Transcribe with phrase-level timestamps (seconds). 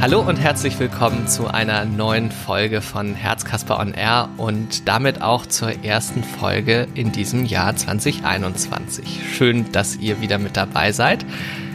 [0.00, 5.44] Hallo und herzlich willkommen zu einer neuen Folge von Herzkasper on Air und damit auch
[5.44, 9.20] zur ersten Folge in diesem Jahr 2021.
[9.34, 11.26] Schön, dass ihr wieder mit dabei seid.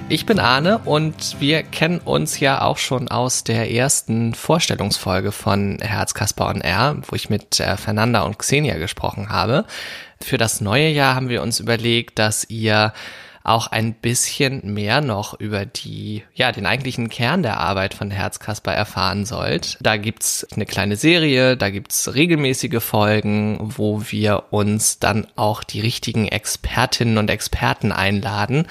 [0.07, 5.79] Ich bin Arne und wir kennen uns ja auch schon aus der ersten Vorstellungsfolge von
[5.79, 9.65] Herzkasper on Air, wo ich mit äh, Fernanda und Xenia gesprochen habe.
[10.21, 12.93] Für das neue Jahr haben wir uns überlegt, dass ihr
[13.44, 18.74] auch ein bisschen mehr noch über die, ja, den eigentlichen Kern der Arbeit von Herzkasper
[18.74, 19.78] erfahren sollt.
[19.82, 25.82] Da gibt's eine kleine Serie, da gibt's regelmäßige Folgen, wo wir uns dann auch die
[25.82, 28.65] richtigen Expertinnen und Experten einladen.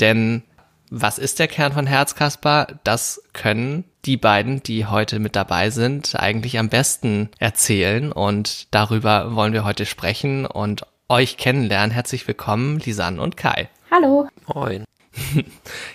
[0.00, 0.42] Denn
[0.90, 2.66] was ist der Kern von Herzkasper?
[2.82, 8.10] Das können die beiden, die heute mit dabei sind, eigentlich am besten erzählen.
[8.10, 11.90] Und darüber wollen wir heute sprechen und euch kennenlernen.
[11.90, 13.68] Herzlich willkommen, Lisanne und Kai.
[13.90, 14.28] Hallo.
[14.54, 14.84] Moin.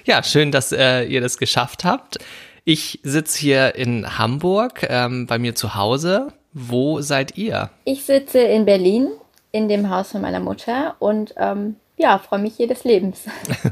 [0.03, 2.19] Ja, schön, dass äh, ihr das geschafft habt.
[2.63, 6.27] Ich sitze hier in Hamburg, ähm, bei mir zu Hause.
[6.53, 7.71] Wo seid ihr?
[7.85, 9.07] Ich sitze in Berlin
[9.51, 13.21] in dem Haus von meiner Mutter und ähm, ja, freue mich jedes Lebens.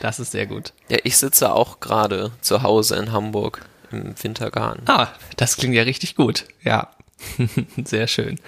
[0.00, 0.72] Das ist sehr gut.
[0.88, 3.60] Ja, ich sitze auch gerade zu Hause in Hamburg
[3.92, 4.84] im Wintergarten.
[4.86, 6.46] Ah, das klingt ja richtig gut.
[6.62, 6.92] Ja,
[7.84, 8.40] sehr schön.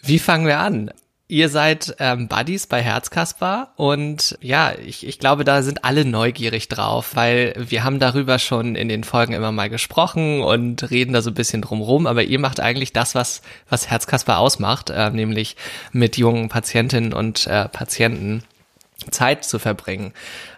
[0.00, 0.90] Wie fangen wir an?
[1.26, 6.68] Ihr seid ähm, Buddies bei Herzkasper und ja, ich, ich glaube, da sind alle neugierig
[6.68, 11.22] drauf, weil wir haben darüber schon in den Folgen immer mal gesprochen und reden da
[11.22, 15.56] so ein bisschen drumrum, aber ihr macht eigentlich das, was, was Herzkasper ausmacht, äh, nämlich
[15.92, 18.42] mit jungen Patientinnen und äh, Patienten
[19.10, 20.12] Zeit zu verbringen.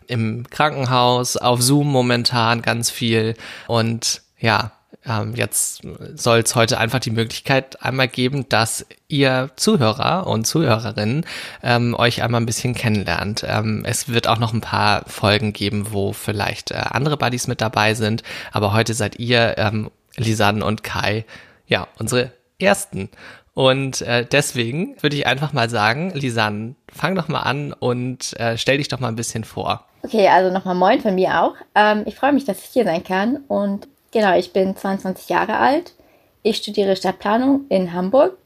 [0.09, 3.37] Im Krankenhaus, auf Zoom momentan ganz viel
[3.69, 4.73] und ja,
[5.07, 5.83] ähm, jetzt
[6.15, 11.25] soll es heute einfach die Möglichkeit einmal geben, dass ihr Zuhörer und Zuhörerinnen
[11.63, 13.45] ähm, euch einmal ein bisschen kennenlernt.
[13.47, 17.61] Ähm, es wird auch noch ein paar Folgen geben, wo vielleicht äh, andere Buddies mit
[17.61, 21.25] dabei sind, aber heute seid ihr, ähm, Lisanne und Kai,
[21.67, 23.11] ja, unsere ersten.
[23.55, 28.59] Und äh, deswegen würde ich einfach mal sagen, Lisanne, fang doch mal an und äh,
[28.59, 29.87] stell dich doch mal ein bisschen vor.
[30.03, 31.55] Okay, also nochmal Moin von mir auch.
[31.75, 35.59] Ähm, ich freue mich, dass ich hier sein kann und Genau, ich bin 22 Jahre
[35.59, 35.95] alt.
[36.43, 38.39] Ich studiere Stadtplanung in Hamburg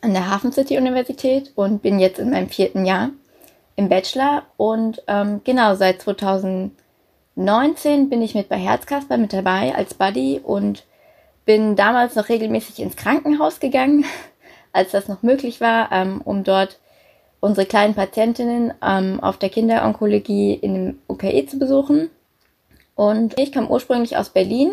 [0.00, 3.10] an der Hafen City Universität und bin jetzt in meinem vierten Jahr
[3.76, 4.44] im Bachelor.
[4.56, 10.84] Und ähm, genau, seit 2019 bin ich mit bei Herzkasper mit dabei als Buddy und
[11.44, 14.04] bin damals noch regelmäßig ins Krankenhaus gegangen,
[14.72, 16.78] als das noch möglich war, ähm, um dort
[17.40, 22.10] unsere kleinen Patientinnen ähm, auf der Kinderonkologie in dem UKE zu besuchen.
[22.94, 24.72] Und ich kam ursprünglich aus Berlin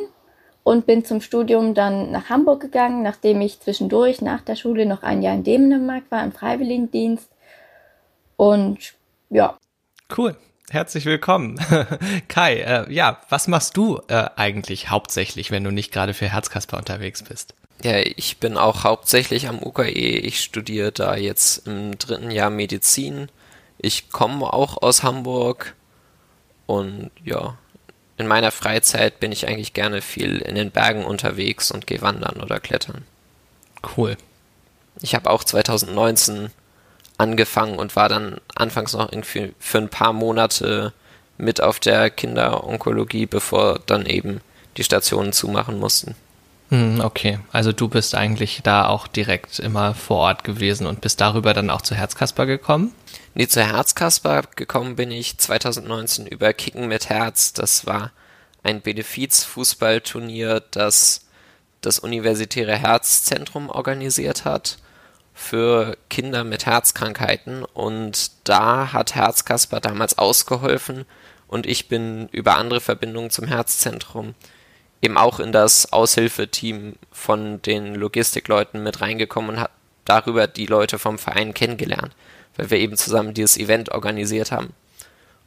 [0.63, 5.03] und bin zum Studium dann nach Hamburg gegangen, nachdem ich zwischendurch nach der Schule noch
[5.03, 7.29] ein Jahr in Dänemark war im Freiwilligendienst.
[8.37, 8.93] Und
[9.29, 9.57] ja.
[10.15, 10.35] Cool.
[10.69, 11.59] Herzlich willkommen.
[12.29, 16.77] Kai, äh, ja, was machst du äh, eigentlich hauptsächlich, wenn du nicht gerade für Herzkasper
[16.77, 17.53] unterwegs bist?
[17.83, 19.89] Ja, ich bin auch hauptsächlich am UKE.
[19.89, 23.27] Ich studiere da jetzt im dritten Jahr Medizin.
[23.77, 25.75] Ich komme auch aus Hamburg
[26.65, 27.57] und ja,
[28.17, 32.41] in meiner Freizeit bin ich eigentlich gerne viel in den Bergen unterwegs und gehe wandern
[32.41, 33.03] oder klettern.
[33.97, 34.17] Cool.
[35.01, 36.49] Ich habe auch 2019
[37.17, 40.93] angefangen und war dann anfangs noch irgendwie für ein paar Monate
[41.37, 44.41] mit auf der Kinderonkologie, bevor dann eben
[44.77, 46.15] die Stationen zumachen mussten.
[46.69, 51.21] Hm, okay, also du bist eigentlich da auch direkt immer vor Ort gewesen und bist
[51.21, 52.93] darüber dann auch zu Herzkasper gekommen?
[53.35, 57.51] Nee, zu Herzkasper gekommen bin ich 2019 über Kicken mit Herz.
[57.51, 58.11] Das war
[58.61, 61.25] ein Benefiz-Fußballturnier, das
[61.81, 64.77] das Universitäre Herzzentrum organisiert hat
[65.33, 67.65] für Kinder mit Herzkrankheiten.
[67.65, 71.05] Und da hat Herzkasper damals ausgeholfen
[71.47, 74.35] und ich bin über andere Verbindungen zum Herzzentrum
[75.01, 79.73] eben auch in das Aushilfeteam von den Logistikleuten mit reingekommen und habe
[80.05, 82.15] darüber die Leute vom Verein kennengelernt
[82.55, 84.73] weil wir eben zusammen dieses Event organisiert haben.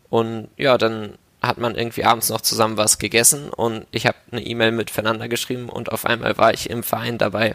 [0.09, 4.45] Und ja, dann hat man irgendwie abends noch zusammen was gegessen und ich habe eine
[4.45, 7.55] E-Mail mit Fernanda geschrieben und auf einmal war ich im Verein dabei.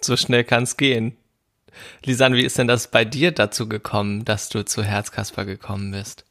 [0.00, 1.16] So schnell kann es gehen.
[2.04, 6.24] Lisanne, wie ist denn das bei dir dazu gekommen, dass du zu Herzkasper gekommen bist?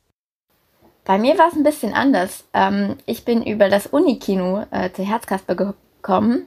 [1.05, 2.45] Bei mir war es ein bisschen anders.
[2.53, 6.45] Ähm, ich bin über das Unikino äh, zu Herzkasper gekommen.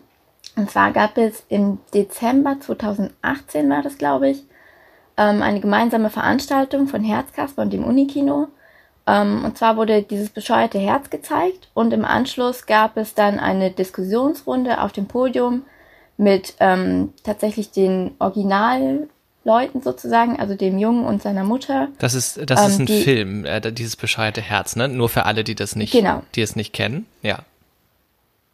[0.56, 4.42] Und zwar gab es im Dezember 2018, war das glaube ich,
[5.16, 8.48] ähm, eine gemeinsame Veranstaltung von Herzkasper und dem Unikino.
[9.06, 13.70] Ähm, und zwar wurde dieses bescheuerte Herz gezeigt und im Anschluss gab es dann eine
[13.70, 15.62] Diskussionsrunde auf dem Podium
[16.16, 19.08] mit ähm, tatsächlich den Originalleuten
[19.82, 21.88] sozusagen, also dem Jungen und seiner Mutter.
[21.98, 24.88] Das ist, das ist ähm, ein die, Film, äh, dieses bescheuerte Herz, ne?
[24.88, 26.22] Nur für alle, die das nicht, genau.
[26.34, 27.40] die es nicht kennen, ja.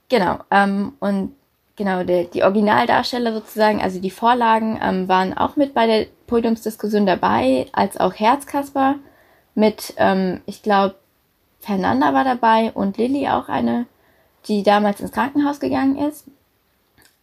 [0.09, 1.35] genau, ähm, und
[1.77, 7.07] genau, der, die Originaldarsteller sozusagen, also die Vorlagen, ähm, waren auch mit bei der Podiumsdiskussion
[7.07, 8.97] dabei, als auch Herzkasper
[9.55, 10.97] mit, ähm, ich glaube,
[11.61, 13.87] Fernanda war dabei und Lilly auch eine,
[14.47, 16.25] die damals ins Krankenhaus gegangen ist.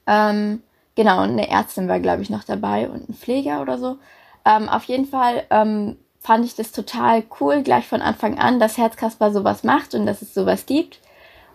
[0.07, 0.63] Ähm,
[0.95, 3.97] genau, und eine Ärztin war, glaube ich, noch dabei und ein Pfleger oder so.
[4.45, 8.77] Ähm, auf jeden Fall ähm, fand ich das total cool, gleich von Anfang an, dass
[8.77, 10.99] Herzkasper sowas macht und dass es sowas gibt.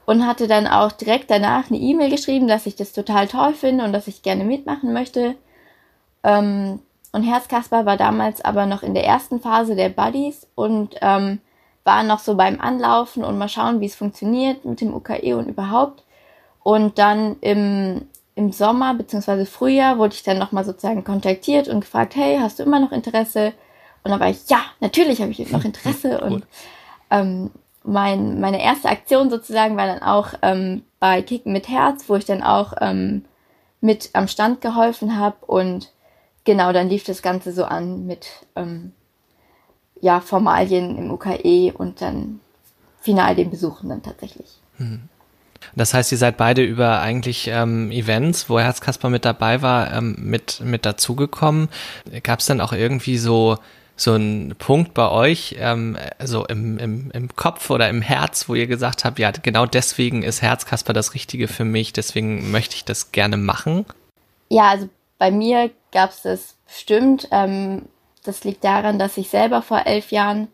[0.07, 3.85] Und hatte dann auch direkt danach eine E-Mail geschrieben, dass ich das total toll finde
[3.85, 5.35] und dass ich gerne mitmachen möchte.
[6.23, 6.81] Ähm,
[7.13, 11.41] und Herzkasper war damals aber noch in der ersten Phase der Buddies und ähm,
[11.85, 15.49] war noch so beim Anlaufen und mal schauen, wie es funktioniert mit dem UKE und
[15.49, 16.03] überhaupt.
[16.63, 19.45] Und dann im, im Sommer bzw.
[19.45, 23.53] Frühjahr wurde ich dann nochmal sozusagen kontaktiert und gefragt, hey, hast du immer noch Interesse?
[24.03, 26.21] Und dann war ich, ja, natürlich habe ich noch Interesse.
[26.21, 26.47] Und
[27.11, 27.51] ähm,
[27.85, 32.25] mein, meine erste Aktion sozusagen war dann auch ähm, bei Kicken mit Herz, wo ich
[32.25, 33.25] dann auch ähm,
[33.81, 35.93] mit am Stand geholfen habe und
[36.45, 38.27] genau, dann lief das Ganze so an mit
[38.57, 38.93] ähm,
[40.01, 42.41] ja, Formalien im UKE und dann
[43.01, 44.59] final den Besuchen dann tatsächlich.
[44.79, 45.09] Mhm.
[45.77, 50.17] Das heißt, ihr seid beide über eigentlich ähm, Events, wo Herzkasper mit dabei war, ähm,
[50.19, 51.69] mit, mit dazugekommen.
[52.23, 53.57] Gab es dann auch irgendwie so,
[53.97, 58.55] so einen Punkt bei euch, ähm, so im, im, im Kopf oder im Herz, wo
[58.55, 62.85] ihr gesagt habt, ja, genau deswegen ist Herzkasper das Richtige für mich, deswegen möchte ich
[62.85, 63.87] das gerne machen?
[64.49, 64.89] Ja, also
[65.19, 67.29] bei mir gab es das bestimmt.
[67.31, 67.83] Ähm,
[68.25, 70.49] das liegt daran, dass ich selber vor elf Jahren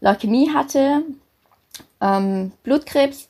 [0.00, 1.02] Leukämie hatte,
[2.00, 3.28] ähm, Blutkrebs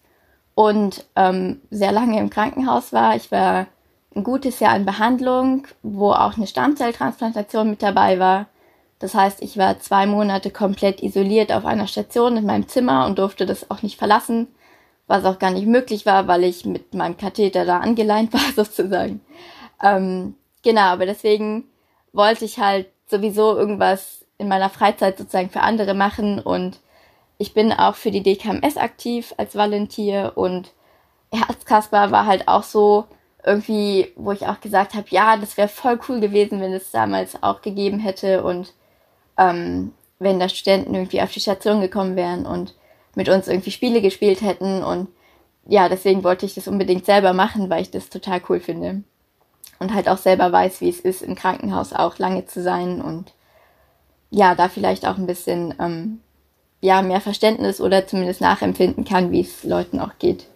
[0.55, 3.17] und ähm, sehr lange im Krankenhaus war.
[3.17, 3.67] Ich war
[4.15, 8.47] ein gutes Jahr in Behandlung, wo auch eine Stammzelltransplantation mit dabei war.
[9.01, 13.19] Das heißt, ich war zwei Monate komplett isoliert auf einer Station in meinem Zimmer und
[13.19, 14.47] durfte das auch nicht verlassen,
[15.09, 19.21] was auch gar nicht möglich war, weil ich mit meinem Katheter da angeleint war sozusagen.
[19.83, 21.65] Ähm, Genau, aber deswegen
[22.13, 26.81] wollte ich halt sowieso irgendwas in meiner Freizeit sozusagen für andere machen und
[27.39, 30.73] ich bin auch für die DKMS aktiv als Volunteer und
[31.33, 33.07] Herzkasper war halt auch so
[33.45, 37.43] irgendwie, wo ich auch gesagt habe, ja, das wäre voll cool gewesen, wenn es damals
[37.43, 38.75] auch gegeben hätte und
[39.41, 42.75] ähm, wenn da Studenten irgendwie auf die Station gekommen wären und
[43.17, 45.09] mit uns irgendwie Spiele gespielt hätten und
[45.67, 49.03] ja, deswegen wollte ich das unbedingt selber machen, weil ich das total cool finde
[49.79, 53.33] und halt auch selber weiß, wie es ist, im Krankenhaus auch lange zu sein und
[54.31, 56.21] ja, da vielleicht auch ein bisschen ähm,
[56.81, 60.47] ja, mehr Verständnis oder zumindest nachempfinden kann, wie es Leuten auch geht.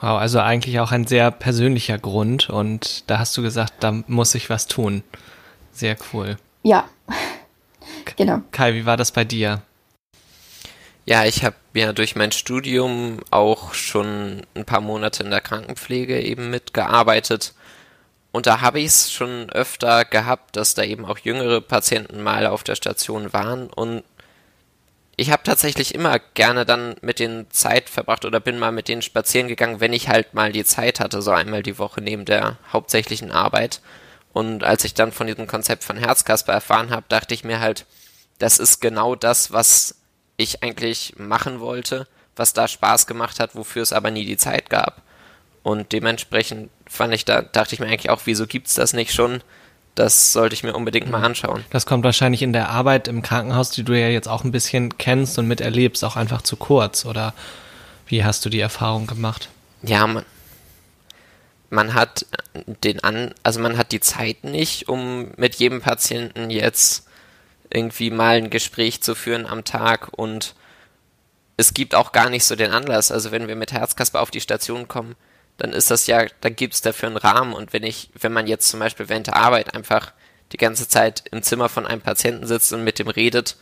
[0.00, 4.34] Wow, also eigentlich auch ein sehr persönlicher Grund und da hast du gesagt, da muss
[4.34, 5.02] ich was tun.
[5.72, 6.36] Sehr cool.
[6.62, 6.84] Ja,
[8.16, 8.42] genau.
[8.52, 9.62] Kai, wie war das bei dir?
[11.04, 16.20] Ja, ich habe ja durch mein Studium auch schon ein paar Monate in der Krankenpflege
[16.20, 17.54] eben mitgearbeitet
[18.36, 22.46] und da habe ich es schon öfter gehabt, dass da eben auch jüngere Patienten mal
[22.46, 23.68] auf der Station waren.
[23.68, 24.04] Und
[25.16, 29.00] ich habe tatsächlich immer gerne dann mit denen Zeit verbracht oder bin mal mit denen
[29.00, 32.58] spazieren gegangen, wenn ich halt mal die Zeit hatte, so einmal die Woche neben der
[32.70, 33.80] hauptsächlichen Arbeit.
[34.36, 37.86] Und als ich dann von diesem Konzept von Herzkasper erfahren habe, dachte ich mir halt,
[38.38, 39.94] das ist genau das, was
[40.36, 42.06] ich eigentlich machen wollte,
[42.36, 45.00] was da Spaß gemacht hat, wofür es aber nie die Zeit gab.
[45.62, 49.40] Und dementsprechend fand ich da, dachte ich mir eigentlich auch, wieso gibt's das nicht schon?
[49.94, 51.24] Das sollte ich mir unbedingt mal mhm.
[51.24, 51.64] anschauen.
[51.70, 54.98] Das kommt wahrscheinlich in der Arbeit im Krankenhaus, die du ja jetzt auch ein bisschen
[54.98, 57.06] kennst und miterlebst, auch einfach zu kurz.
[57.06, 57.32] Oder
[58.06, 59.48] wie hast du die Erfahrung gemacht?
[59.80, 60.26] Ja, man,
[61.76, 62.26] man hat
[62.82, 67.06] den an, also man hat die Zeit nicht, um mit jedem Patienten jetzt
[67.70, 70.54] irgendwie mal ein Gespräch zu führen am Tag und
[71.58, 73.12] es gibt auch gar nicht so den Anlass.
[73.12, 75.16] Also wenn wir mit Herzkasper auf die Station kommen,
[75.58, 77.52] dann ist das ja, dann gibt es dafür einen Rahmen.
[77.52, 80.12] Und wenn ich, wenn man jetzt zum Beispiel während der Arbeit einfach
[80.52, 83.56] die ganze Zeit im Zimmer von einem Patienten sitzt und mit dem redet,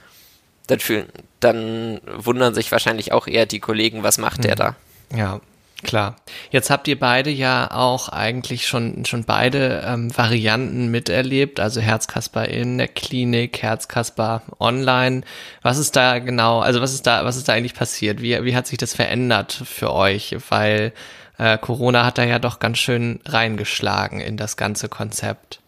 [0.66, 1.06] dann, fühlen,
[1.40, 4.76] dann wundern sich wahrscheinlich auch eher die Kollegen, was macht der da?
[5.14, 5.40] Ja,
[5.84, 6.16] klar.
[6.50, 12.48] Jetzt habt ihr beide ja auch eigentlich schon, schon beide ähm, Varianten miterlebt, also Herzkasper
[12.48, 15.22] in der Klinik, Herzkasper online.
[15.62, 18.20] Was ist da genau, also was ist da, was ist da eigentlich passiert?
[18.20, 20.36] Wie, wie hat sich das verändert für euch?
[20.48, 20.92] Weil
[21.38, 25.60] äh, Corona hat da ja doch ganz schön reingeschlagen in das ganze Konzept.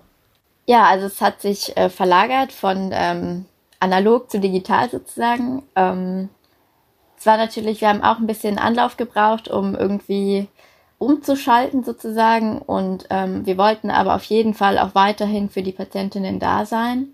[0.67, 3.47] Ja, also es hat sich äh, verlagert von ähm,
[3.79, 5.63] analog zu digital sozusagen.
[5.77, 6.29] Ähm,
[7.19, 10.49] es war natürlich, wir haben auch ein bisschen Anlauf gebraucht, um irgendwie
[10.99, 12.59] umzuschalten sozusagen.
[12.59, 17.09] Und ähm, wir wollten aber auf jeden Fall auch weiterhin für die Patientinnen da sein,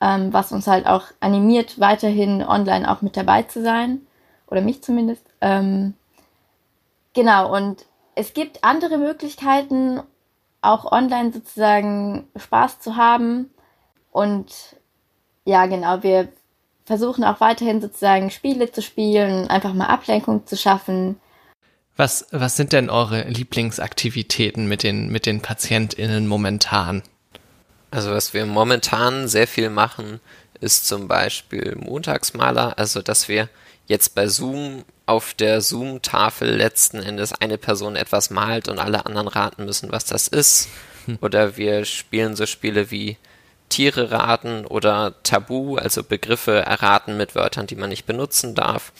[0.00, 4.06] ähm, was uns halt auch animiert, weiterhin online auch mit dabei zu sein.
[4.48, 5.24] Oder mich zumindest.
[5.40, 5.94] Ähm,
[7.12, 10.00] genau, und es gibt andere Möglichkeiten,
[10.62, 13.50] auch online sozusagen Spaß zu haben.
[14.10, 14.76] Und
[15.44, 16.28] ja, genau, wir
[16.84, 21.16] versuchen auch weiterhin sozusagen Spiele zu spielen, einfach mal Ablenkung zu schaffen.
[21.96, 27.02] Was, was sind denn eure Lieblingsaktivitäten mit den, mit den PatientInnen momentan?
[27.90, 30.20] Also was wir momentan sehr viel machen,
[30.60, 33.48] ist zum Beispiel Montagsmaler, also dass wir
[33.86, 39.28] jetzt bei Zoom auf der Zoom-Tafel letzten Endes eine Person etwas malt und alle anderen
[39.28, 40.68] raten müssen, was das ist.
[41.06, 41.18] Hm.
[41.20, 43.18] Oder wir spielen so Spiele wie
[43.68, 48.92] Tiere raten oder Tabu, also Begriffe erraten mit Wörtern, die man nicht benutzen darf.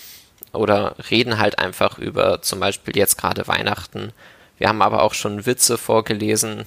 [0.52, 4.12] Oder reden halt einfach über zum Beispiel jetzt gerade Weihnachten.
[4.58, 6.64] Wir haben aber auch schon Witze vorgelesen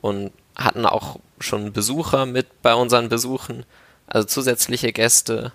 [0.00, 3.64] und hatten auch schon Besucher mit bei unseren Besuchen,
[4.06, 5.52] also zusätzliche Gäste.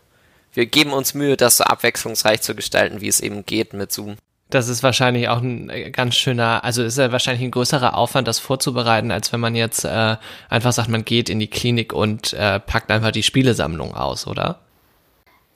[0.53, 4.17] Wir geben uns Mühe, das so abwechslungsreich zu gestalten, wie es eben geht mit Zoom.
[4.49, 8.27] Das ist wahrscheinlich auch ein äh, ganz schöner, also ist ja wahrscheinlich ein größerer Aufwand,
[8.27, 10.17] das vorzubereiten, als wenn man jetzt äh,
[10.49, 14.59] einfach sagt, man geht in die Klinik und äh, packt einfach die Spielesammlung aus, oder?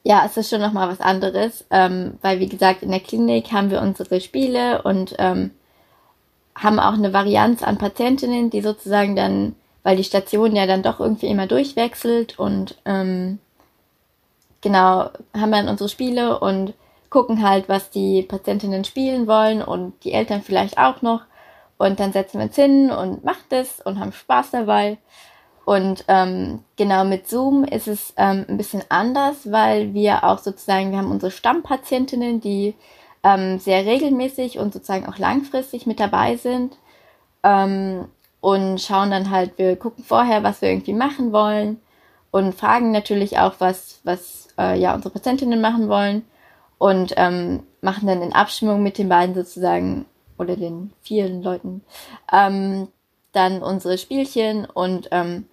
[0.04, 3.70] Ja, es ist schon nochmal was anderes, ähm, weil wie gesagt, in der Klinik haben
[3.70, 5.50] wir unsere Spiele und ähm,
[6.54, 11.00] haben auch eine Varianz an Patientinnen, die sozusagen dann, weil die Station ja dann doch
[11.00, 13.40] irgendwie immer durchwechselt und ähm,
[14.60, 16.74] genau, haben wir dann unsere Spiele und
[17.14, 21.20] gucken halt, was die Patientinnen spielen wollen und die Eltern vielleicht auch noch.
[21.78, 24.98] Und dann setzen wir uns hin und machen das und haben Spaß dabei.
[25.64, 30.90] Und ähm, genau mit Zoom ist es ähm, ein bisschen anders, weil wir auch sozusagen,
[30.90, 32.74] wir haben unsere Stammpatientinnen, die
[33.22, 36.76] ähm, sehr regelmäßig und sozusagen auch langfristig mit dabei sind
[37.44, 38.08] ähm,
[38.40, 41.80] und schauen dann halt, wir gucken vorher, was wir irgendwie machen wollen
[42.32, 46.24] und fragen natürlich auch, was, was äh, ja unsere Patientinnen machen wollen
[46.84, 50.04] und ähm, machen dann in Abstimmung mit den beiden sozusagen
[50.36, 51.80] oder den vielen Leuten
[52.30, 52.88] ähm,
[53.32, 55.46] dann unsere Spielchen und ähm,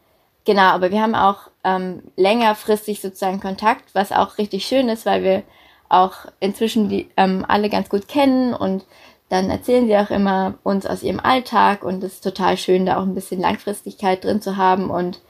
[0.43, 5.23] genau, aber wir haben auch ähm, längerfristig sozusagen Kontakt, was auch richtig schön ist, weil
[5.23, 5.43] wir
[5.87, 8.83] auch inzwischen die ähm, alle ganz gut kennen und
[9.29, 12.97] dann erzählen sie auch immer uns aus ihrem Alltag und es ist total schön, da
[12.97, 15.21] auch ein bisschen Langfristigkeit drin zu haben und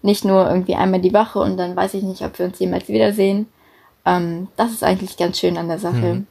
[0.00, 2.88] nicht nur irgendwie einmal die Woche und dann weiß ich nicht, ob wir uns jemals
[2.88, 3.46] wiedersehen,
[4.04, 5.96] ähm, das ist eigentlich ganz schön an der Sache.
[5.96, 6.26] Mhm.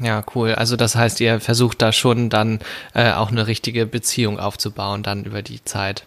[0.00, 0.54] Ja, cool.
[0.54, 2.58] Also das heißt, ihr versucht da schon dann
[2.94, 6.04] äh, auch eine richtige Beziehung aufzubauen dann über die Zeit.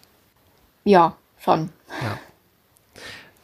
[0.84, 1.70] Ja, schon.
[2.02, 2.18] Ja.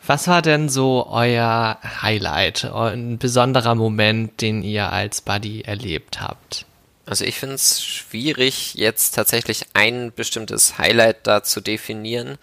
[0.06, 6.66] Was war denn so euer Highlight, ein besonderer Moment, den ihr als Buddy erlebt habt?
[7.06, 12.36] Also ich finde es schwierig, jetzt tatsächlich ein bestimmtes Highlight da zu definieren,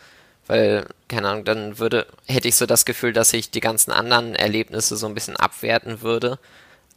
[0.51, 4.35] weil, keine Ahnung, dann würde, hätte ich so das Gefühl, dass ich die ganzen anderen
[4.35, 6.39] Erlebnisse so ein bisschen abwerten würde.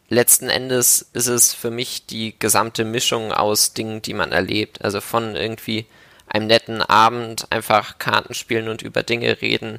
[0.08, 4.84] Letzten Endes ist es für mich die gesamte Mischung aus Dingen, die man erlebt.
[4.84, 5.86] Also von irgendwie
[6.26, 9.78] einem netten Abend einfach Karten spielen und über Dinge reden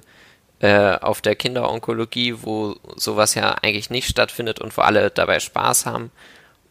[0.61, 5.85] äh, auf der Kinderonkologie, wo sowas ja eigentlich nicht stattfindet und wo alle dabei Spaß
[5.85, 6.11] haben,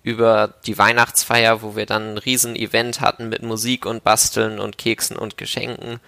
[0.02, 5.18] über die Weihnachtsfeier, wo wir dann ein Riesen-Event hatten mit Musik und Basteln und Keksen
[5.18, 6.00] und Geschenken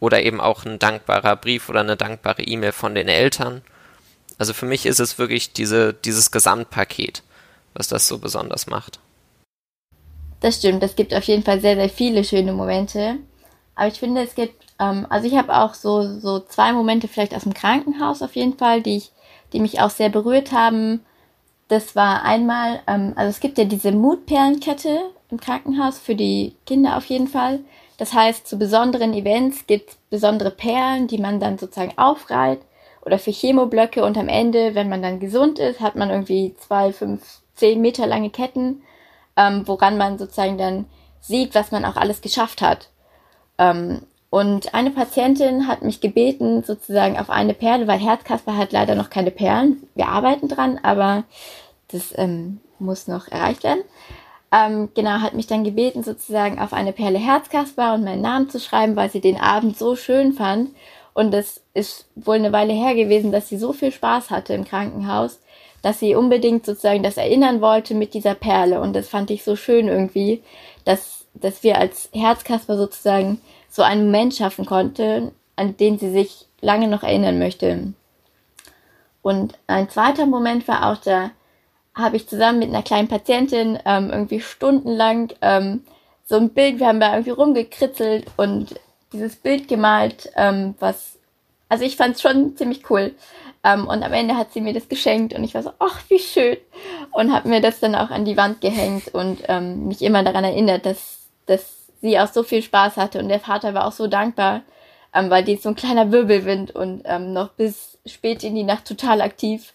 [0.00, 3.62] oder eben auch ein dankbarer Brief oder eine dankbare E-Mail von den Eltern.
[4.38, 7.22] Also für mich ist es wirklich diese, dieses Gesamtpaket,
[7.74, 8.98] was das so besonders macht.
[10.40, 13.16] Das stimmt, es gibt auf jeden Fall sehr, sehr viele schöne Momente.
[13.74, 17.34] Aber ich finde, es gibt, ähm, also ich habe auch so, so zwei Momente vielleicht
[17.34, 19.10] aus dem Krankenhaus auf jeden Fall, die, ich,
[19.52, 21.00] die mich auch sehr berührt haben.
[21.68, 26.96] Das war einmal, ähm, also es gibt ja diese Mutperlenkette im Krankenhaus für die Kinder
[26.96, 27.60] auf jeden Fall.
[27.98, 32.60] Das heißt, zu besonderen Events gibt es besondere Perlen, die man dann sozusagen aufreiht
[33.04, 36.92] oder für Chemoblöcke und am Ende, wenn man dann gesund ist, hat man irgendwie zwei,
[36.92, 37.22] fünf,
[37.54, 38.82] zehn Meter lange Ketten,
[39.36, 40.86] ähm, woran man sozusagen dann
[41.20, 42.88] sieht, was man auch alles geschafft hat.
[43.58, 48.96] Ähm, und eine Patientin hat mich gebeten, sozusagen auf eine Perle, weil Herzkasper hat leider
[48.96, 49.86] noch keine Perlen.
[49.94, 51.22] Wir arbeiten dran, aber
[51.88, 53.84] das ähm, muss noch erreicht werden
[54.54, 58.60] ähm, genau, hat mich dann gebeten, sozusagen auf eine Perle Herzkasper und meinen Namen zu
[58.60, 60.70] schreiben, weil sie den Abend so schön fand.
[61.12, 64.64] Und es ist wohl eine Weile her gewesen, dass sie so viel Spaß hatte im
[64.64, 65.40] Krankenhaus,
[65.82, 68.80] dass sie unbedingt sozusagen das erinnern wollte mit dieser Perle.
[68.80, 70.42] Und das fand ich so schön irgendwie,
[70.84, 76.46] dass, dass wir als Herzkasper sozusagen so einen Moment schaffen konnten, an den sie sich
[76.60, 77.92] lange noch erinnern möchte.
[79.20, 81.32] Und ein zweiter Moment war auch der
[81.94, 85.84] habe ich zusammen mit einer kleinen Patientin ähm, irgendwie stundenlang ähm,
[86.26, 88.80] so ein Bild, wir haben da irgendwie rumgekritzelt und
[89.12, 91.18] dieses Bild gemalt, ähm, was,
[91.68, 93.14] also ich fand es schon ziemlich cool.
[93.62, 96.18] Ähm, und am Ende hat sie mir das geschenkt und ich war so, ach, wie
[96.18, 96.56] schön.
[97.12, 100.44] Und habe mir das dann auch an die Wand gehängt und ähm, mich immer daran
[100.44, 103.18] erinnert, dass, dass sie auch so viel Spaß hatte.
[103.18, 104.62] Und der Vater war auch so dankbar,
[105.14, 108.64] ähm, weil die ist so ein kleiner Wirbelwind und ähm, noch bis spät in die
[108.64, 109.72] Nacht total aktiv.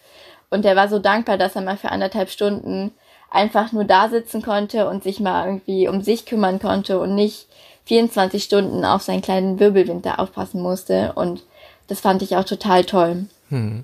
[0.50, 2.91] Und der war so dankbar, dass er mal für anderthalb Stunden
[3.32, 7.48] einfach nur da sitzen konnte und sich mal irgendwie um sich kümmern konnte und nicht
[7.86, 11.13] 24 Stunden auf seinen kleinen Wirbelwind da aufpassen musste.
[11.13, 11.44] Und
[11.88, 13.25] das fand ich auch total toll.
[13.50, 13.84] Hm.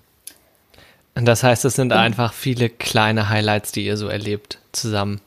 [1.15, 1.99] Das heißt, es sind ja.
[1.99, 5.21] einfach viele kleine Highlights, die ihr so erlebt zusammen.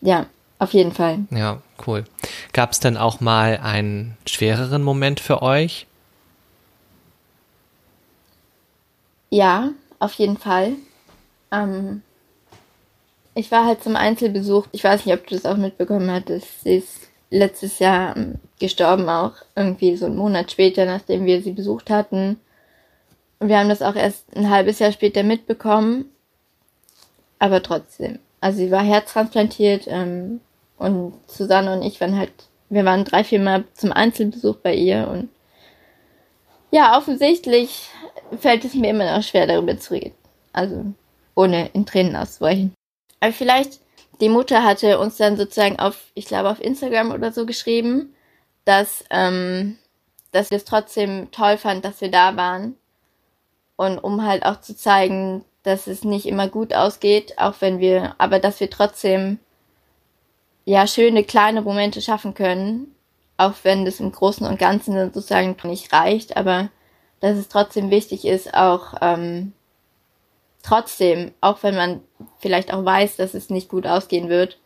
[0.00, 0.26] Ja,
[0.58, 1.20] auf jeden Fall.
[1.30, 2.04] Ja, cool.
[2.52, 5.86] Gab es denn auch mal einen schwereren Moment für euch?
[9.30, 9.70] Ja,
[10.04, 10.72] auf jeden Fall.
[11.50, 12.02] Ähm,
[13.34, 14.66] ich war halt zum Einzelbesuch.
[14.72, 16.62] Ich weiß nicht, ob du das auch mitbekommen hattest.
[16.62, 19.32] Sie ist letztes Jahr ähm, gestorben auch.
[19.56, 22.38] Irgendwie so einen Monat später, nachdem wir sie besucht hatten.
[23.40, 26.06] Und wir haben das auch erst ein halbes Jahr später mitbekommen.
[27.38, 28.20] Aber trotzdem.
[28.40, 30.40] Also sie war herztransplantiert ähm,
[30.78, 32.32] und Susanne und ich waren halt,
[32.68, 35.28] wir waren drei, vier Mal zum Einzelbesuch bei ihr und
[36.70, 37.88] ja, offensichtlich
[38.38, 40.14] fällt es mir immer noch schwer, darüber zu reden.
[40.52, 40.84] Also
[41.34, 42.74] ohne in Tränen auszubrechen.
[43.20, 43.80] Aber vielleicht,
[44.20, 48.14] die Mutter hatte uns dann sozusagen auf, ich glaube, auf Instagram oder so geschrieben,
[48.64, 49.78] dass, ähm,
[50.30, 52.76] dass sie es trotzdem toll fand, dass wir da waren.
[53.76, 58.14] Und um halt auch zu zeigen, dass es nicht immer gut ausgeht, auch wenn wir,
[58.18, 59.38] aber dass wir trotzdem
[60.64, 62.94] ja schöne kleine Momente schaffen können,
[63.36, 66.70] auch wenn das im Großen und Ganzen sozusagen nicht reicht, aber
[67.24, 69.54] dass es trotzdem wichtig ist, auch ähm,
[70.62, 72.00] trotzdem, auch wenn man
[72.38, 74.58] vielleicht auch weiß, dass es nicht gut ausgehen wird,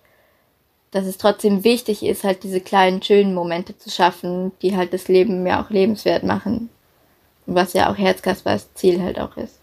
[0.90, 5.06] dass es trotzdem wichtig ist, halt diese kleinen schönen Momente zu schaffen, die halt das
[5.06, 6.68] Leben ja auch lebenswert machen.
[7.46, 9.60] Was ja auch Herzkaspers Ziel halt auch ist.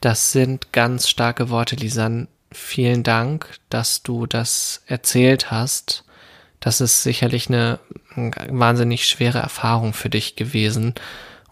[0.00, 2.26] Das sind ganz starke Worte, Lisan.
[2.50, 6.02] Vielen Dank, dass du das erzählt hast.
[6.58, 7.78] Das ist sicherlich eine
[8.16, 10.96] wahnsinnig schwere Erfahrung für dich gewesen.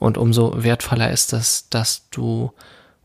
[0.02, 2.52] Und umso wertvoller ist es, dass du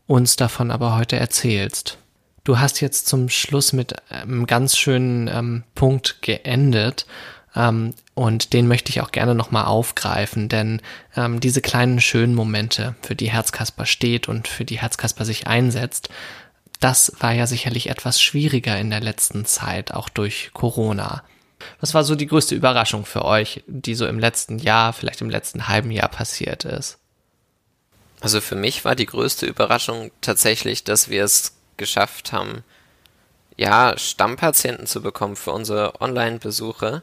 [0.08, 1.96] uns davon aber heute erzählst.
[2.42, 7.06] Du hast jetzt zum Schluss mit einem ganz schönen ähm, Punkt geendet.
[7.54, 10.82] Ähm, und den möchte ich auch gerne nochmal aufgreifen, denn
[11.14, 16.08] ähm, diese kleinen schönen Momente, für die Herzkasper steht und für die Herzkasper sich einsetzt,
[16.80, 21.22] das war ja sicherlich etwas schwieriger in der letzten Zeit, auch durch Corona.
[21.80, 25.30] Was war so die größte Überraschung für euch, die so im letzten Jahr, vielleicht im
[25.30, 26.98] letzten halben Jahr passiert ist?
[28.20, 32.64] Also für mich war die größte Überraschung tatsächlich, dass wir es geschafft haben,
[33.56, 37.02] ja, Stammpatienten zu bekommen für unsere Online-Besuche.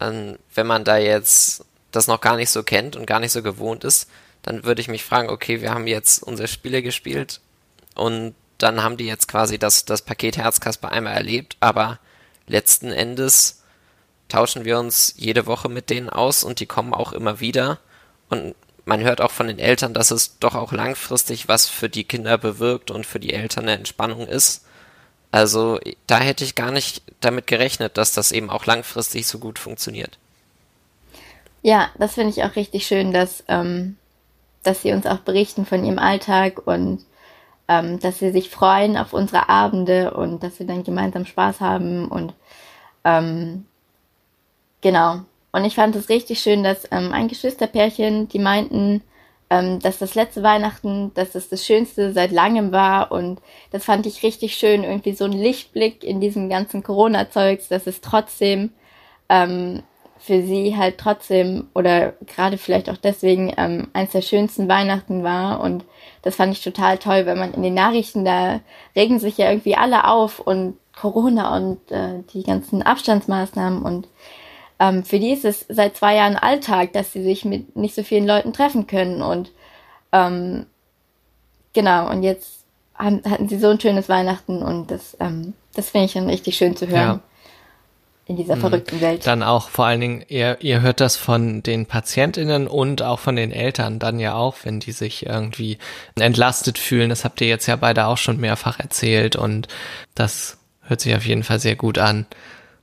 [0.00, 3.42] Ähm, wenn man da jetzt das noch gar nicht so kennt und gar nicht so
[3.42, 4.08] gewohnt ist,
[4.42, 7.40] dann würde ich mich fragen, okay, wir haben jetzt unsere Spiele gespielt
[7.94, 11.98] und dann haben die jetzt quasi das, das Paket Herzkasper einmal erlebt, aber
[12.46, 13.62] letzten Endes
[14.28, 17.78] tauschen wir uns jede Woche mit denen aus und die kommen auch immer wieder
[18.28, 22.04] und man hört auch von den Eltern, dass es doch auch langfristig was für die
[22.04, 24.64] Kinder bewirkt und für die Eltern eine Entspannung ist.
[25.30, 29.58] Also da hätte ich gar nicht damit gerechnet, dass das eben auch langfristig so gut
[29.58, 30.18] funktioniert.
[31.60, 33.98] Ja, das finde ich auch richtig schön, dass, ähm,
[34.62, 37.04] dass sie uns auch berichten von ihrem Alltag und
[37.68, 42.08] ähm, dass sie sich freuen auf unsere Abende und dass wir dann gemeinsam Spaß haben
[42.08, 42.32] und
[43.04, 43.66] ähm,
[44.80, 45.20] genau.
[45.52, 49.02] Und ich fand es richtig schön, dass ähm, ein Geschwisterpärchen, die meinten,
[49.50, 53.10] ähm, dass das letzte Weihnachten, dass das das Schönste seit langem war.
[53.10, 57.86] Und das fand ich richtig schön, irgendwie so ein Lichtblick in diesem ganzen Corona-Zeugs, dass
[57.86, 58.70] es trotzdem
[59.28, 59.82] ähm,
[60.18, 65.60] für sie halt trotzdem oder gerade vielleicht auch deswegen ähm, eines der schönsten Weihnachten war.
[65.60, 65.84] Und
[66.22, 68.60] das fand ich total toll, weil man in den Nachrichten, da
[68.94, 74.08] regen sich ja irgendwie alle auf und Corona und äh, die ganzen Abstandsmaßnahmen und
[74.78, 78.02] ähm, für die ist es seit zwei Jahren Alltag, dass sie sich mit nicht so
[78.02, 79.22] vielen Leuten treffen können.
[79.22, 79.50] Und
[80.12, 80.66] ähm,
[81.72, 82.64] genau, und jetzt
[82.94, 86.56] haben, hatten sie so ein schönes Weihnachten und das, ähm, das finde ich dann richtig
[86.56, 86.96] schön zu hören.
[86.96, 87.20] Ja.
[88.26, 88.60] In dieser mhm.
[88.60, 89.26] verrückten Welt.
[89.26, 93.36] Dann auch vor allen Dingen, ihr, ihr hört das von den PatientInnen und auch von
[93.36, 95.78] den Eltern dann ja auch, wenn die sich irgendwie
[96.14, 97.08] entlastet fühlen.
[97.08, 99.66] Das habt ihr jetzt ja beide auch schon mehrfach erzählt und
[100.14, 102.26] das hört sich auf jeden Fall sehr gut an.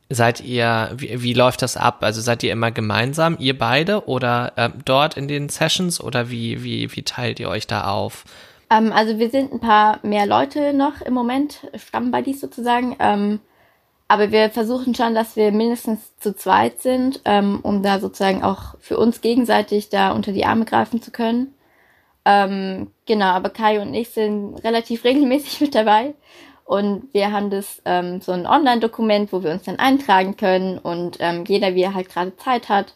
[0.10, 2.00] Seid ihr, wie, wie läuft das ab?
[2.02, 6.64] Also seid ihr immer gemeinsam, ihr beide, oder äh, dort in den Sessions oder wie,
[6.64, 8.24] wie, wie teilt ihr euch da auf?
[8.70, 12.96] Ähm, also wir sind ein paar mehr Leute noch im Moment, Stammbuddies sozusagen.
[13.00, 13.40] Ähm,
[14.08, 18.76] aber wir versuchen schon, dass wir mindestens zu zweit sind, ähm, um da sozusagen auch
[18.80, 21.56] für uns gegenseitig da unter die Arme greifen zu können.
[22.26, 26.14] Ähm, genau, aber Kai und ich sind relativ regelmäßig mit dabei.
[26.66, 31.18] Und wir haben das ähm, so ein Online-Dokument, wo wir uns dann eintragen können und
[31.20, 32.96] ähm, jeder, wie er halt gerade Zeit hat.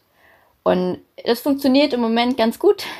[0.63, 2.85] Und es funktioniert im Moment ganz gut.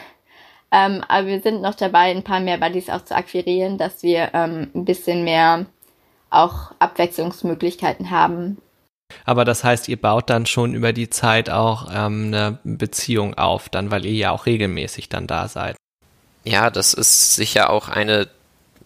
[0.72, 4.30] Ähm, aber wir sind noch dabei, ein paar mehr Buddies auch zu akquirieren, dass wir
[4.36, 5.66] ähm, ein bisschen mehr
[6.30, 8.60] auch Abwechslungsmöglichkeiten haben.
[9.26, 13.70] Aber das heißt, ihr baut dann schon über die Zeit auch ähm, eine Beziehung auf,
[13.70, 15.76] dann, weil ihr ja auch regelmäßig dann da seid.
[16.44, 18.28] Ja, das ist sicher auch eine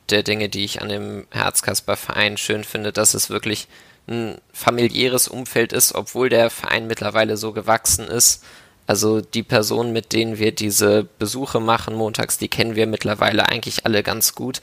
[0.09, 3.67] der Dinge, die ich an dem Herzkasper-Verein schön finde, dass es wirklich
[4.07, 8.43] ein familiäres Umfeld ist, obwohl der Verein mittlerweile so gewachsen ist.
[8.85, 13.85] Also die Personen, mit denen wir diese Besuche machen montags, die kennen wir mittlerweile eigentlich
[13.85, 14.61] alle ganz gut.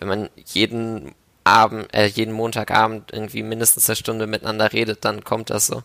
[0.00, 5.50] Wenn man jeden Abend, äh, jeden Montagabend irgendwie mindestens eine Stunde miteinander redet, dann kommt
[5.50, 5.84] das so.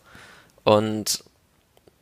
[0.64, 1.24] Und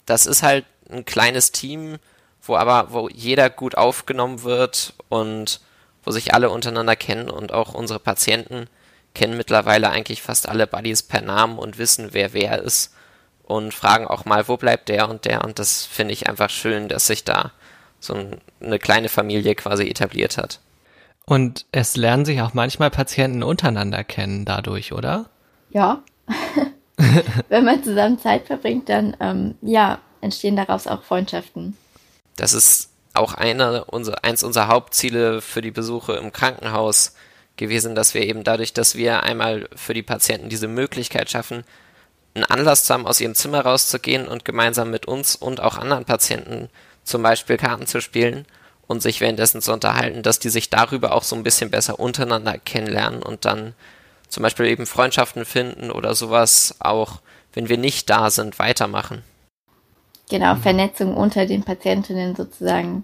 [0.05, 1.97] das ist halt ein kleines Team,
[2.41, 5.59] wo aber, wo jeder gut aufgenommen wird und
[6.03, 8.67] wo sich alle untereinander kennen und auch unsere Patienten
[9.13, 12.93] kennen mittlerweile eigentlich fast alle Buddies per Namen und wissen, wer wer ist
[13.43, 16.87] und fragen auch mal, wo bleibt der und der und das finde ich einfach schön,
[16.87, 17.51] dass sich da
[17.99, 18.15] so
[18.61, 20.59] eine kleine Familie quasi etabliert hat.
[21.25, 25.29] Und es lernen sich auch manchmal Patienten untereinander kennen dadurch, oder?
[25.69, 26.03] Ja.
[27.49, 31.77] Wenn man zusammen Zeit verbringt, dann ähm, ja, entstehen daraus auch Freundschaften.
[32.35, 37.15] Das ist auch eine, unser, eins unserer Hauptziele für die Besuche im Krankenhaus
[37.55, 41.63] gewesen, dass wir eben dadurch, dass wir einmal für die Patienten diese Möglichkeit schaffen,
[42.35, 46.05] einen Anlass zu haben, aus ihrem Zimmer rauszugehen und gemeinsam mit uns und auch anderen
[46.05, 46.69] Patienten
[47.03, 48.45] zum Beispiel Karten zu spielen
[48.87, 52.57] und sich währenddessen zu unterhalten, dass die sich darüber auch so ein bisschen besser untereinander
[52.57, 53.75] kennenlernen und dann
[54.29, 57.21] zum Beispiel eben Freundschaften finden oder sowas auch,
[57.53, 59.21] wenn wir nicht da sind, weitermachen.
[60.33, 63.03] Genau, Vernetzung unter den Patientinnen sozusagen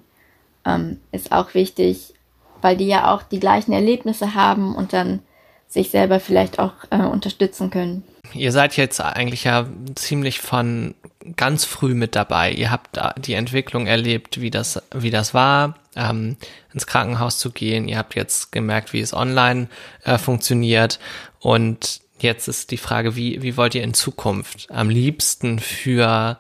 [0.65, 2.15] ähm, ist auch wichtig,
[2.63, 5.19] weil die ja auch die gleichen Erlebnisse haben und dann
[5.67, 8.03] sich selber vielleicht auch äh, unterstützen können.
[8.33, 10.95] Ihr seid jetzt eigentlich ja ziemlich von
[11.35, 12.51] ganz früh mit dabei.
[12.51, 16.35] Ihr habt die Entwicklung erlebt, wie das, wie das war, ähm,
[16.73, 17.87] ins Krankenhaus zu gehen.
[17.87, 19.67] Ihr habt jetzt gemerkt, wie es online
[20.03, 20.97] äh, funktioniert.
[21.41, 26.39] Und jetzt ist die Frage, wie, wie wollt ihr in Zukunft am liebsten für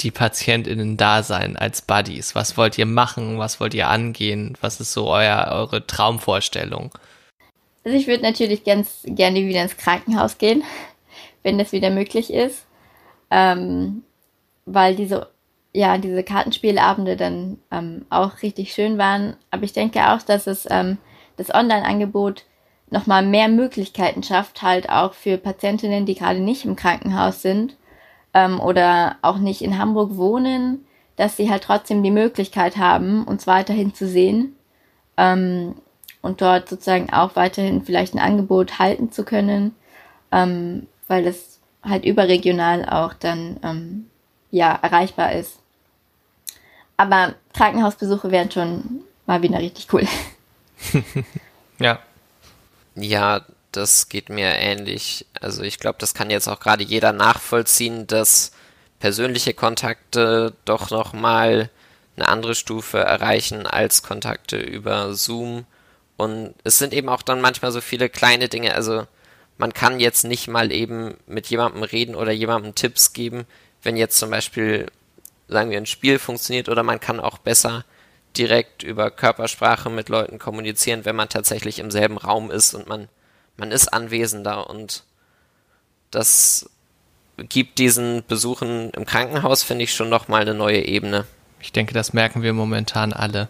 [0.00, 2.34] die PatientInnen da sein als Buddies?
[2.34, 3.38] Was wollt ihr machen?
[3.38, 4.56] Was wollt ihr angehen?
[4.60, 6.90] Was ist so euer, eure Traumvorstellung?
[7.84, 10.62] Also ich würde natürlich ganz gerne wieder ins Krankenhaus gehen,
[11.42, 12.66] wenn das wieder möglich ist.
[13.30, 14.02] Ähm,
[14.66, 15.28] weil diese,
[15.72, 19.36] ja, diese Kartenspielabende dann ähm, auch richtig schön waren.
[19.50, 20.98] Aber ich denke auch, dass es ähm,
[21.36, 22.44] das Online-Angebot
[22.90, 27.76] nochmal mehr Möglichkeiten schafft, halt auch für Patientinnen, die gerade nicht im Krankenhaus sind,
[28.34, 30.84] ähm, oder auch nicht in Hamburg wohnen,
[31.16, 34.56] dass sie halt trotzdem die Möglichkeit haben, uns weiterhin zu sehen
[35.16, 35.74] ähm,
[36.22, 39.74] und dort sozusagen auch weiterhin vielleicht ein Angebot halten zu können,
[40.32, 44.06] ähm, weil das halt überregional auch dann ähm,
[44.50, 45.58] ja erreichbar ist.
[46.96, 50.06] Aber Krankenhausbesuche wären schon mal wieder richtig cool.
[51.78, 51.98] ja.
[52.94, 55.26] Ja, das geht mir ähnlich.
[55.40, 58.52] Also ich glaube, das kann jetzt auch gerade jeder nachvollziehen, dass
[58.98, 61.70] persönliche Kontakte doch nochmal
[62.16, 65.64] eine andere Stufe erreichen als Kontakte über Zoom.
[66.16, 68.74] Und es sind eben auch dann manchmal so viele kleine Dinge.
[68.74, 69.06] Also
[69.56, 73.46] man kann jetzt nicht mal eben mit jemandem reden oder jemandem Tipps geben,
[73.82, 74.90] wenn jetzt zum Beispiel,
[75.48, 77.84] sagen wir, ein Spiel funktioniert oder man kann auch besser
[78.36, 83.08] direkt über Körpersprache mit Leuten kommunizieren, wenn man tatsächlich im selben Raum ist und man
[83.60, 85.04] man ist anwesender und
[86.10, 86.68] das
[87.36, 91.26] gibt diesen Besuchen im Krankenhaus, finde ich, schon nochmal eine neue Ebene.
[91.60, 93.48] Ich denke, das merken wir momentan alle.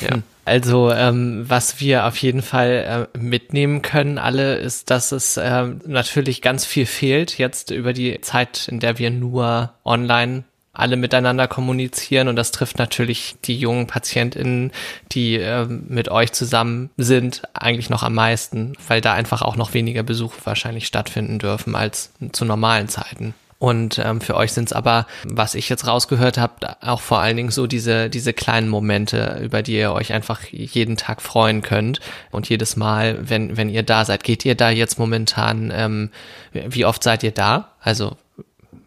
[0.00, 0.14] Ja.
[0.14, 0.22] Hm.
[0.46, 5.64] Also ähm, was wir auf jeden Fall äh, mitnehmen können, alle, ist, dass es äh,
[5.86, 11.48] natürlich ganz viel fehlt jetzt über die Zeit, in der wir nur online alle miteinander
[11.48, 14.72] kommunizieren und das trifft natürlich die jungen PatientInnen,
[15.12, 19.72] die äh, mit euch zusammen sind, eigentlich noch am meisten, weil da einfach auch noch
[19.72, 23.34] weniger Besuche wahrscheinlich stattfinden dürfen als zu normalen Zeiten.
[23.64, 27.38] Und ähm, für euch sind es aber, was ich jetzt rausgehört habe, auch vor allen
[27.38, 32.00] Dingen so diese, diese kleinen Momente, über die ihr euch einfach jeden Tag freuen könnt.
[32.30, 36.10] Und jedes Mal, wenn, wenn ihr da seid, geht ihr da jetzt momentan, ähm,
[36.52, 37.70] wie oft seid ihr da?
[37.80, 38.18] Also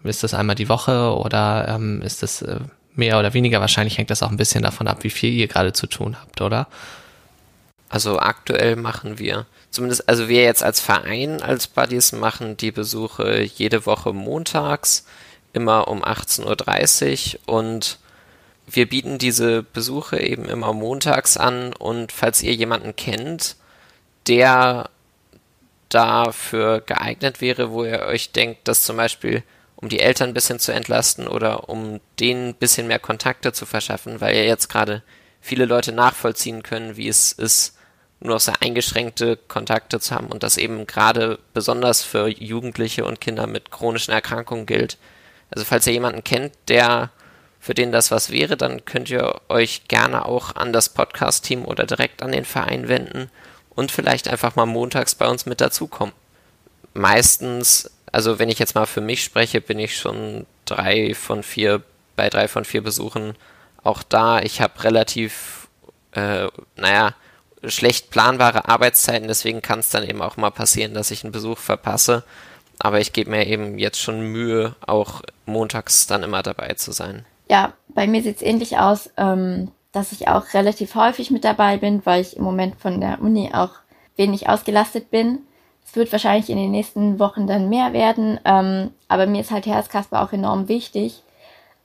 [0.07, 2.59] ist das einmal die Woche oder ähm, ist das äh,
[2.95, 3.61] mehr oder weniger?
[3.61, 6.41] Wahrscheinlich hängt das auch ein bisschen davon ab, wie viel ihr gerade zu tun habt,
[6.41, 6.67] oder?
[7.89, 13.43] Also aktuell machen wir, zumindest, also wir jetzt als Verein, als Buddies machen die Besuche
[13.43, 15.05] jede Woche montags,
[15.53, 17.99] immer um 18.30 Uhr und
[18.69, 23.55] wir bieten diese Besuche eben immer montags an und falls ihr jemanden kennt,
[24.27, 24.89] der
[25.87, 29.43] dafür geeignet wäre, wo ihr euch denkt, dass zum Beispiel
[29.77, 33.65] um die Eltern ein bisschen zu entlasten oder um denen ein bisschen mehr Kontakte zu
[33.65, 35.03] verschaffen, weil ja jetzt gerade
[35.39, 37.77] viele Leute nachvollziehen können, wie es ist,
[38.19, 43.21] nur noch sehr eingeschränkte Kontakte zu haben und das eben gerade besonders für Jugendliche und
[43.21, 44.97] Kinder mit chronischen Erkrankungen gilt.
[45.51, 47.11] Also falls ihr jemanden kennt, der
[47.59, 51.85] für den das was wäre, dann könnt ihr euch gerne auch an das Podcast-Team oder
[51.85, 53.29] direkt an den Verein wenden
[53.75, 56.15] und vielleicht einfach mal montags bei uns mit dazukommen.
[56.93, 61.83] Meistens, also wenn ich jetzt mal für mich spreche, bin ich schon drei von vier,
[62.15, 63.35] bei drei von vier Besuchen
[63.83, 64.39] auch da.
[64.41, 65.67] Ich habe relativ,
[66.13, 67.13] äh, naja,
[67.63, 71.59] schlecht planbare Arbeitszeiten, deswegen kann es dann eben auch mal passieren, dass ich einen Besuch
[71.59, 72.23] verpasse.
[72.79, 77.23] Aber ich gebe mir eben jetzt schon Mühe, auch montags dann immer dabei zu sein.
[77.51, 81.77] Ja, bei mir sieht es ähnlich aus, ähm, dass ich auch relativ häufig mit dabei
[81.77, 83.73] bin, weil ich im Moment von der Uni auch
[84.15, 85.43] wenig ausgelastet bin.
[85.87, 89.65] Es wird wahrscheinlich in den nächsten Wochen dann mehr werden, ähm, aber mir ist halt
[89.65, 91.23] Herzkasper auch enorm wichtig,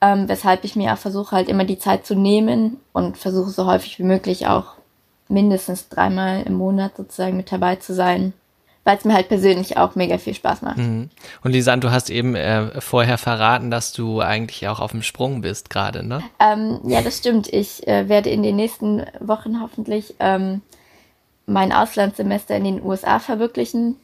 [0.01, 3.65] ähm, weshalb ich mir auch versuche halt immer die Zeit zu nehmen und versuche so
[3.65, 4.73] häufig wie möglich auch
[5.29, 8.33] mindestens dreimal im Monat sozusagen mit dabei zu sein
[8.83, 10.77] weil es mir halt persönlich auch mega viel Spaß macht.
[10.77, 11.09] Mhm.
[11.43, 15.41] Und Lisanne, du hast eben äh, vorher verraten, dass du eigentlich auch auf dem Sprung
[15.41, 16.21] bist gerade, ne?
[16.39, 17.51] Ähm, ja, das stimmt.
[17.51, 20.61] Ich äh, werde in den nächsten Wochen hoffentlich ähm,
[21.45, 23.97] mein Auslandssemester in den USA verwirklichen.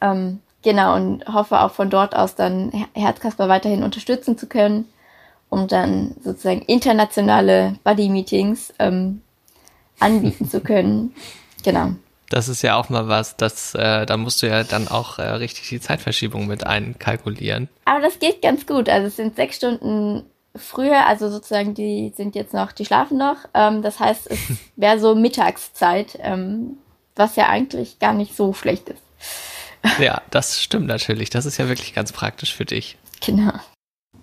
[0.00, 4.86] Ähm, genau, und hoffe auch von dort aus dann Herzkasper weiterhin unterstützen zu können,
[5.48, 9.22] um dann sozusagen internationale Buddy-Meetings ähm,
[9.98, 11.14] anbieten zu können.
[11.64, 11.96] Genau.
[12.28, 15.22] Das ist ja auch mal was, das, äh, da musst du ja dann auch äh,
[15.22, 17.68] richtig die Zeitverschiebung mit einkalkulieren.
[17.86, 18.88] Aber das geht ganz gut.
[18.88, 20.22] Also es sind sechs Stunden
[20.58, 23.36] früher, also sozusagen die sind jetzt noch, die schlafen noch.
[23.54, 24.38] Ähm, das heißt, es
[24.76, 26.78] wäre so Mittagszeit, ähm,
[27.14, 29.02] was ja eigentlich gar nicht so schlecht ist.
[30.00, 31.30] Ja, das stimmt natürlich.
[31.30, 32.98] Das ist ja wirklich ganz praktisch für dich.
[33.24, 33.52] Genau.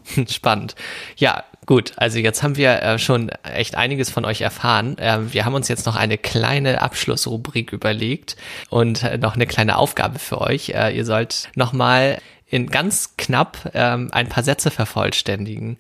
[0.30, 0.76] Spannend.
[1.16, 1.94] Ja, gut.
[1.96, 4.98] Also jetzt haben wir äh, schon echt einiges von euch erfahren.
[5.00, 8.36] Ähm, wir haben uns jetzt noch eine kleine Abschlussrubrik überlegt
[8.70, 10.70] und äh, noch eine kleine Aufgabe für euch.
[10.70, 12.20] Äh, ihr sollt nochmal
[12.54, 15.78] in ganz knapp ähm, ein paar Sätze vervollständigen.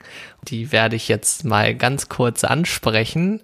[0.47, 3.41] Die werde ich jetzt mal ganz kurz ansprechen.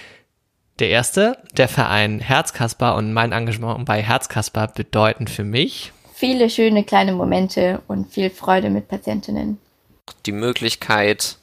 [0.80, 6.84] Der erste, der Verein Herzkasper und mein Engagement bei Herzkasper bedeuten für mich viele schöne
[6.84, 9.58] kleine Momente und viel Freude mit Patientinnen
[10.26, 11.38] die Möglichkeit,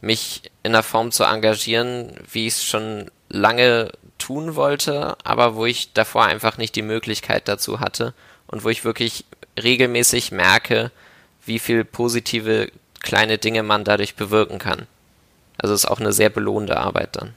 [0.00, 5.66] mich in der Form zu engagieren, wie ich es schon lange tun wollte, aber wo
[5.66, 8.14] ich davor einfach nicht die Möglichkeit dazu hatte
[8.46, 9.24] und wo ich wirklich
[9.60, 10.90] regelmäßig merke,
[11.48, 14.86] wie viel positive kleine Dinge man dadurch bewirken kann.
[15.56, 17.34] Also es ist auch eine sehr belohnende Arbeit dann.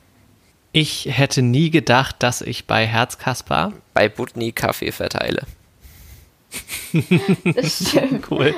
[0.73, 5.43] Ich hätte nie gedacht, dass ich bei Herzkasper bei Butni Kaffee verteile.
[7.43, 8.25] das stimmt.
[8.29, 8.53] Cool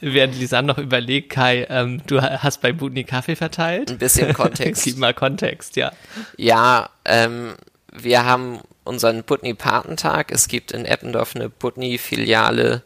[0.00, 3.90] während Lisanne noch überlegt, Kai, ähm, du hast bei Butni Kaffee verteilt?
[3.90, 4.84] Ein bisschen Kontext.
[4.84, 5.92] Gib mal Kontext, ja.
[6.36, 7.54] Ja, ähm,
[7.92, 10.30] wir haben unseren Butni Patentag.
[10.30, 12.82] Es gibt in Eppendorf eine Butni Filiale,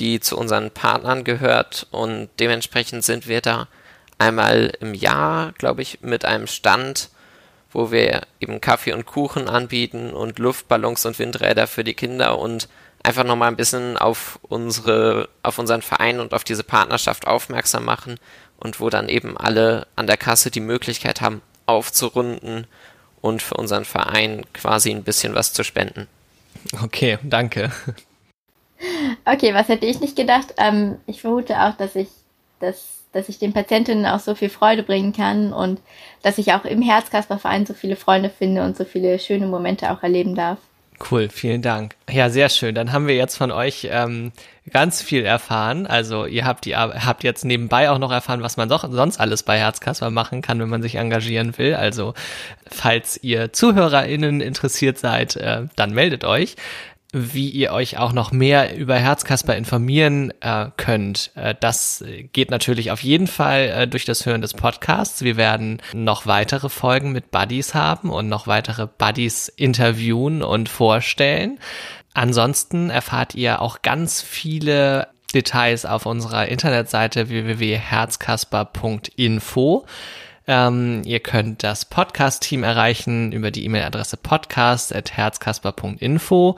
[0.00, 3.68] die zu unseren Partnern gehört und dementsprechend sind wir da
[4.18, 7.10] einmal im Jahr, glaube ich, mit einem Stand,
[7.70, 12.68] wo wir eben Kaffee und Kuchen anbieten und Luftballons und Windräder für die Kinder und
[13.02, 18.18] einfach nochmal ein bisschen auf unsere, auf unseren Verein und auf diese Partnerschaft aufmerksam machen
[18.58, 22.66] und wo dann eben alle an der Kasse die Möglichkeit haben, aufzurunden
[23.20, 26.08] und für unseren Verein quasi ein bisschen was zu spenden.
[26.82, 27.70] Okay, danke.
[29.24, 30.54] Okay, was hätte ich nicht gedacht?
[30.56, 32.08] Ähm, ich vermute auch, dass ich,
[32.60, 35.80] dass, dass ich den Patientinnen auch so viel Freude bringen kann und
[36.22, 40.02] dass ich auch im Herzkasperverein so viele Freunde finde und so viele schöne Momente auch
[40.02, 40.58] erleben darf.
[41.10, 41.94] Cool, vielen Dank.
[42.10, 42.74] Ja, sehr schön.
[42.74, 44.32] Dann haben wir jetzt von euch ähm,
[44.70, 45.86] ganz viel erfahren.
[45.86, 49.42] Also ihr habt die habt jetzt nebenbei auch noch erfahren, was man doch sonst alles
[49.42, 51.74] bei Herzkasper machen kann, wenn man sich engagieren will.
[51.74, 52.12] Also
[52.70, 56.56] falls ihr ZuhörerInnen interessiert seid, äh, dann meldet euch
[57.12, 61.32] wie ihr euch auch noch mehr über Herzkasper informieren äh, könnt.
[61.34, 65.22] Äh, das geht natürlich auf jeden Fall äh, durch das Hören des Podcasts.
[65.22, 71.58] Wir werden noch weitere Folgen mit Buddies haben und noch weitere Buddies interviewen und vorstellen.
[72.14, 79.86] Ansonsten erfahrt ihr auch ganz viele Details auf unserer Internetseite www.herzkasper.info.
[80.46, 86.56] Ähm, ihr könnt das Podcast-Team erreichen über die E-Mail-Adresse podcast.herzkasper.info.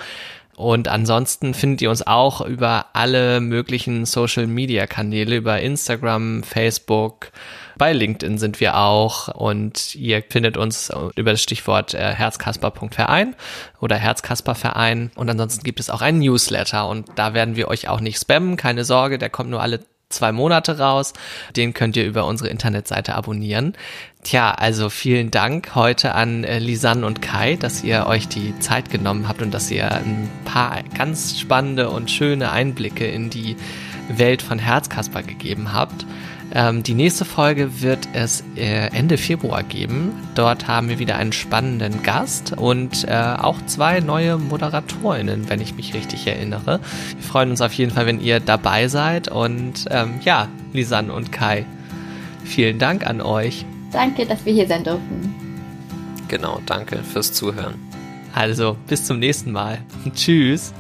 [0.63, 7.33] Und ansonsten findet ihr uns auch über alle möglichen Social-Media-Kanäle, über Instagram, Facebook,
[7.79, 9.27] bei LinkedIn sind wir auch.
[9.27, 13.35] Und ihr findet uns über das Stichwort äh, herzkasper.verein
[13.81, 15.11] oder Herzkasperverein.
[15.17, 16.89] Und ansonsten gibt es auch einen Newsletter.
[16.89, 19.81] Und da werden wir euch auch nicht spammen, keine Sorge, der kommt nur alle
[20.13, 21.13] zwei Monate raus.
[21.57, 23.75] Den könnt ihr über unsere Internetseite abonnieren.
[24.23, 28.91] Tja, also vielen Dank heute an äh, Lisanne und Kai, dass ihr euch die Zeit
[28.91, 33.57] genommen habt und dass ihr ein paar ganz spannende und schöne Einblicke in die
[34.09, 36.07] Welt von Herzkasper gegeben habt.
[36.55, 40.13] Ähm, die nächste Folge wird es äh, Ende Februar geben.
[40.35, 45.75] Dort haben wir wieder einen spannenden Gast und äh, auch zwei neue Moderatorinnen, wenn ich
[45.75, 46.81] mich richtig erinnere.
[47.15, 49.29] Wir freuen uns auf jeden Fall, wenn ihr dabei seid.
[49.29, 51.65] Und ähm, ja, Lisanne und Kai,
[52.45, 53.65] vielen Dank an euch.
[53.91, 55.35] Danke, dass wir hier sein durften.
[56.29, 57.75] Genau, danke fürs Zuhören.
[58.35, 59.79] Also, bis zum nächsten Mal.
[60.15, 60.73] Tschüss.